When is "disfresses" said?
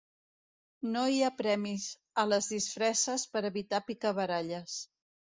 2.53-3.25